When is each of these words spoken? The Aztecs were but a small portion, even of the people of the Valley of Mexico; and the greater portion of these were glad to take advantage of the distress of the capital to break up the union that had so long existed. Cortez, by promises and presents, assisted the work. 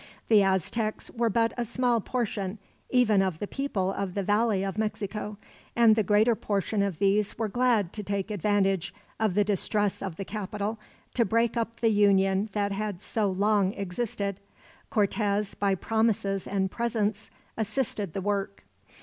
The 0.29 0.41
Aztecs 0.41 1.11
were 1.11 1.29
but 1.29 1.53
a 1.57 1.63
small 1.63 2.01
portion, 2.01 2.57
even 2.89 3.21
of 3.21 3.37
the 3.37 3.45
people 3.45 3.91
of 3.93 4.15
the 4.15 4.23
Valley 4.23 4.63
of 4.65 4.75
Mexico; 4.79 5.37
and 5.75 5.95
the 5.95 6.01
greater 6.01 6.33
portion 6.33 6.81
of 6.81 6.97
these 6.97 7.37
were 7.37 7.47
glad 7.47 7.93
to 7.93 8.01
take 8.01 8.31
advantage 8.31 8.95
of 9.19 9.35
the 9.35 9.43
distress 9.43 10.01
of 10.01 10.15
the 10.15 10.25
capital 10.25 10.79
to 11.13 11.23
break 11.23 11.55
up 11.55 11.81
the 11.81 11.89
union 11.91 12.49
that 12.53 12.71
had 12.71 12.99
so 12.99 13.27
long 13.29 13.73
existed. 13.73 14.39
Cortez, 14.89 15.53
by 15.53 15.75
promises 15.75 16.47
and 16.47 16.71
presents, 16.71 17.29
assisted 17.55 18.13
the 18.13 18.21
work. 18.21 18.63